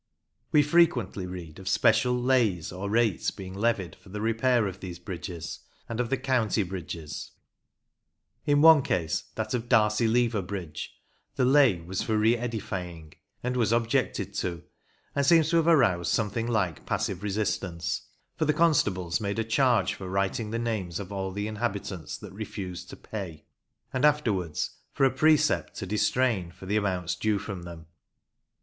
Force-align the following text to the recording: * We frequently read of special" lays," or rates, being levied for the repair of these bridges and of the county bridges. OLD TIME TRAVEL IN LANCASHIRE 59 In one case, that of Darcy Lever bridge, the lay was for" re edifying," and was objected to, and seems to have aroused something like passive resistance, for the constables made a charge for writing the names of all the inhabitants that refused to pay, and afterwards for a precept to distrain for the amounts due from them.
* 0.27 0.51
We 0.51 0.63
frequently 0.63 1.27
read 1.27 1.59
of 1.59 1.67
special" 1.69 2.15
lays," 2.19 2.71
or 2.71 2.89
rates, 2.89 3.29
being 3.29 3.53
levied 3.53 3.95
for 3.97 4.09
the 4.09 4.19
repair 4.19 4.65
of 4.65 4.79
these 4.79 4.97
bridges 4.97 5.59
and 5.87 5.99
of 5.99 6.09
the 6.09 6.17
county 6.17 6.63
bridges. 6.63 7.33
OLD 8.47 8.55
TIME 8.55 8.55
TRAVEL 8.55 8.57
IN 8.57 8.61
LANCASHIRE 8.61 8.87
59 8.97 8.97
In 8.97 9.05
one 9.05 9.05
case, 9.13 9.23
that 9.35 9.53
of 9.53 9.69
Darcy 9.69 10.07
Lever 10.07 10.41
bridge, 10.41 10.95
the 11.35 11.45
lay 11.45 11.81
was 11.81 12.01
for" 12.01 12.17
re 12.17 12.35
edifying," 12.35 13.13
and 13.43 13.55
was 13.55 13.71
objected 13.71 14.33
to, 14.33 14.63
and 15.13 15.23
seems 15.23 15.51
to 15.51 15.57
have 15.57 15.67
aroused 15.67 16.11
something 16.11 16.47
like 16.47 16.87
passive 16.87 17.21
resistance, 17.21 18.07
for 18.35 18.45
the 18.45 18.53
constables 18.53 19.21
made 19.21 19.37
a 19.37 19.43
charge 19.43 19.93
for 19.93 20.09
writing 20.09 20.49
the 20.49 20.57
names 20.57 20.99
of 20.99 21.11
all 21.11 21.31
the 21.31 21.47
inhabitants 21.47 22.17
that 22.17 22.33
refused 22.33 22.89
to 22.89 22.95
pay, 22.95 23.45
and 23.93 24.03
afterwards 24.03 24.77
for 24.91 25.05
a 25.05 25.11
precept 25.11 25.75
to 25.75 25.85
distrain 25.85 26.49
for 26.51 26.65
the 26.65 26.75
amounts 26.75 27.13
due 27.13 27.37
from 27.37 27.61
them. 27.61 27.85